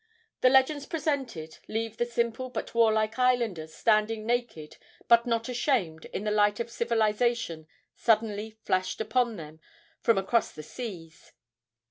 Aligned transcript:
The 0.39 0.49
legends 0.49 0.87
presented 0.87 1.59
leave 1.67 1.97
the 1.97 2.07
simple 2.07 2.49
but 2.49 2.73
warlike 2.73 3.19
islanders 3.19 3.75
standing 3.75 4.25
naked 4.25 4.77
but 5.07 5.27
not 5.27 5.47
ashamed 5.47 6.05
in 6.05 6.23
the 6.23 6.31
light 6.31 6.59
of 6.59 6.71
civilization 6.71 7.67
suddenly 7.93 8.49
flashed 8.49 8.99
upon 8.99 9.35
them 9.35 9.59
from 10.01 10.17
across 10.17 10.53
the 10.53 10.63
seas. 10.63 11.33